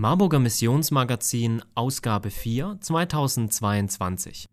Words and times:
Marburger 0.00 0.38
Missionsmagazin 0.38 1.62
Ausgabe 1.74 2.30
4 2.30 2.78
2022 2.80 4.48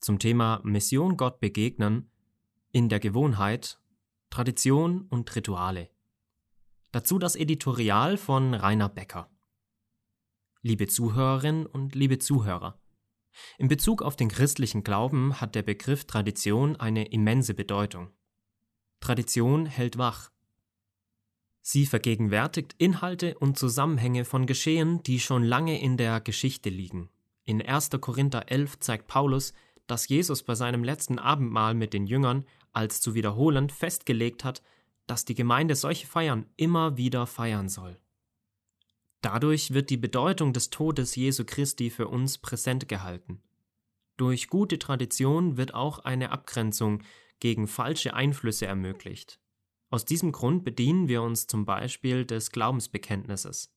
zum 0.00 0.18
Thema 0.18 0.60
Mission 0.64 1.16
Gott 1.16 1.38
begegnen 1.38 2.10
in 2.72 2.88
der 2.88 2.98
Gewohnheit, 2.98 3.78
Tradition 4.28 5.02
und 5.02 5.32
Rituale. 5.36 5.88
Dazu 6.90 7.20
das 7.20 7.36
Editorial 7.36 8.16
von 8.16 8.54
Rainer 8.54 8.88
Becker. 8.88 9.30
Liebe 10.62 10.88
Zuhörerinnen 10.88 11.64
und 11.64 11.94
liebe 11.94 12.18
Zuhörer, 12.18 12.82
in 13.58 13.68
Bezug 13.68 14.02
auf 14.02 14.16
den 14.16 14.30
christlichen 14.30 14.82
Glauben 14.82 15.40
hat 15.40 15.54
der 15.54 15.62
Begriff 15.62 16.06
Tradition 16.06 16.74
eine 16.74 17.06
immense 17.06 17.54
Bedeutung. 17.54 18.10
Tradition 18.98 19.64
hält 19.64 19.96
wach, 19.96 20.31
Sie 21.64 21.86
vergegenwärtigt 21.86 22.74
Inhalte 22.78 23.38
und 23.38 23.56
Zusammenhänge 23.56 24.24
von 24.24 24.46
Geschehen, 24.46 25.02
die 25.04 25.20
schon 25.20 25.44
lange 25.44 25.80
in 25.80 25.96
der 25.96 26.20
Geschichte 26.20 26.68
liegen. 26.68 27.08
In 27.44 27.62
1. 27.62 27.90
Korinther 28.00 28.50
11 28.50 28.80
zeigt 28.80 29.06
Paulus, 29.06 29.54
dass 29.86 30.08
Jesus 30.08 30.42
bei 30.42 30.56
seinem 30.56 30.82
letzten 30.82 31.20
Abendmahl 31.20 31.74
mit 31.74 31.92
den 31.92 32.06
Jüngern 32.06 32.44
als 32.72 33.00
zu 33.00 33.14
wiederholend 33.14 33.70
festgelegt 33.70 34.42
hat, 34.42 34.62
dass 35.06 35.24
die 35.24 35.34
Gemeinde 35.34 35.76
solche 35.76 36.06
Feiern 36.06 36.46
immer 36.56 36.96
wieder 36.96 37.26
feiern 37.26 37.68
soll. 37.68 37.98
Dadurch 39.20 39.72
wird 39.72 39.90
die 39.90 39.96
Bedeutung 39.96 40.52
des 40.52 40.70
Todes 40.70 41.14
Jesu 41.14 41.44
Christi 41.44 41.90
für 41.90 42.08
uns 42.08 42.38
präsent 42.38 42.88
gehalten. 42.88 43.40
Durch 44.16 44.48
gute 44.48 44.80
Tradition 44.80 45.56
wird 45.56 45.74
auch 45.74 46.00
eine 46.00 46.30
Abgrenzung 46.30 47.02
gegen 47.38 47.68
falsche 47.68 48.14
Einflüsse 48.14 48.66
ermöglicht. 48.66 49.41
Aus 49.92 50.06
diesem 50.06 50.32
Grund 50.32 50.64
bedienen 50.64 51.06
wir 51.06 51.20
uns 51.20 51.46
zum 51.46 51.66
Beispiel 51.66 52.24
des 52.24 52.50
Glaubensbekenntnisses. 52.50 53.70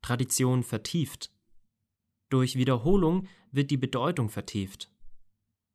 Tradition 0.00 0.62
vertieft. 0.62 1.30
Durch 2.30 2.56
Wiederholung 2.56 3.28
wird 3.52 3.70
die 3.70 3.76
Bedeutung 3.76 4.30
vertieft. 4.30 4.90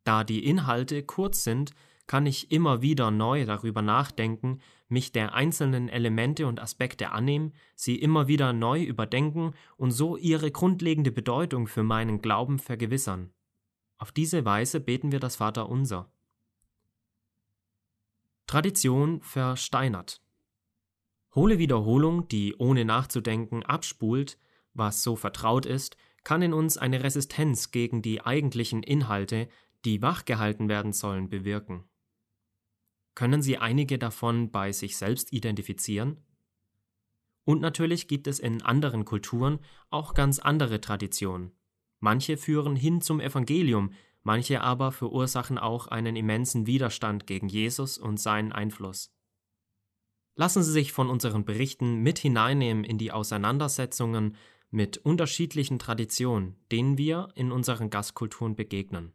Da 0.06 0.24
die 0.24 0.44
Inhalte 0.44 1.04
kurz 1.04 1.44
sind, 1.44 1.74
kann 2.08 2.26
ich 2.26 2.52
immer 2.52 2.82
wieder 2.82 3.12
neu 3.12 3.46
darüber 3.46 3.84
nachdenken, 3.84 4.60
mich 4.88 5.12
der 5.12 5.36
einzelnen 5.36 5.88
Elemente 5.88 6.48
und 6.48 6.60
Aspekte 6.60 7.12
annehmen, 7.12 7.54
sie 7.76 7.96
immer 7.96 8.28
wieder 8.28 8.54
neu 8.54 8.82
überdenken 8.82 9.54
und 9.78 9.92
so 9.92 10.18
ihre 10.18 10.50
grundlegende 10.50 11.12
Bedeutung 11.12 11.68
für 11.68 11.84
meinen 11.84 12.24
Glauben 12.24 12.58
vergewissern. 12.58 13.32
Auf 14.00 14.12
diese 14.12 14.46
Weise 14.46 14.80
beten 14.80 15.12
wir 15.12 15.20
das 15.20 15.36
Vaterunser. 15.36 16.12
Tradition 18.50 19.22
versteinert. 19.22 20.24
Hohle 21.36 21.60
Wiederholung, 21.60 22.28
die 22.30 22.56
ohne 22.58 22.84
nachzudenken 22.84 23.62
abspult, 23.62 24.40
was 24.74 25.04
so 25.04 25.16
vertraut 25.16 25.68
ist, 25.68 25.98
kann 26.24 26.42
in 26.42 26.54
uns 26.54 26.76
eine 26.76 27.04
Resistenz 27.04 27.70
gegen 27.70 28.02
die 28.02 28.22
eigentlichen 28.22 28.82
Inhalte, 28.82 29.50
die 29.86 30.02
wachgehalten 30.02 30.68
werden 30.68 30.94
sollen, 30.94 31.30
bewirken. 31.30 31.84
Können 33.14 33.44
Sie 33.44 33.60
einige 33.60 34.00
davon 34.00 34.50
bei 34.50 34.72
sich 34.72 34.98
selbst 34.98 35.32
identifizieren? 35.32 36.18
Und 37.46 37.62
natürlich 37.62 38.08
gibt 38.08 38.26
es 38.26 38.40
in 38.40 38.64
anderen 38.64 39.06
Kulturen 39.06 39.60
auch 39.92 40.16
ganz 40.16 40.40
andere 40.40 40.82
Traditionen. 40.82 41.52
Manche 42.00 42.36
führen 42.36 42.76
hin 42.76 43.00
zum 43.02 43.20
Evangelium, 43.20 43.94
manche 44.24 44.62
aber 44.62 44.92
verursachen 44.92 45.58
auch 45.58 45.88
einen 45.88 46.16
immensen 46.16 46.68
Widerstand 46.68 47.28
gegen 47.28 47.48
Jesus 47.48 47.98
und 47.98 48.20
seinen 48.20 48.52
Einfluss. 48.52 49.14
Lassen 50.36 50.64
Sie 50.64 50.72
sich 50.72 50.94
von 50.94 51.10
unseren 51.10 51.44
Berichten 51.44 51.98
mit 52.02 52.20
hineinnehmen 52.20 52.84
in 52.84 52.98
die 52.98 53.12
Auseinandersetzungen 53.12 54.38
mit 54.72 54.98
unterschiedlichen 54.98 55.80
Traditionen, 55.80 56.56
denen 56.72 56.98
wir 56.98 57.30
in 57.36 57.52
unseren 57.52 57.90
Gastkulturen 57.90 58.56
begegnen. 58.56 59.14